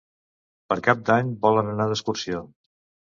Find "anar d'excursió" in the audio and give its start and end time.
1.75-2.43